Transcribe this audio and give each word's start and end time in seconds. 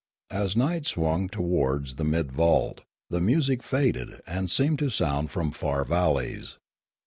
As 0.31 0.55
night 0.57 0.87
swung 0.87 1.29
towards 1.29 1.93
the 1.97 2.03
mid 2.03 2.31
vault, 2.31 2.81
the 3.11 3.21
music 3.21 3.61
faded 3.61 4.19
and 4.25 4.49
seemed 4.49 4.79
to 4.79 4.89
sound 4.89 5.29
from 5.29 5.51
far 5.51 5.85
valleys. 5.85 6.57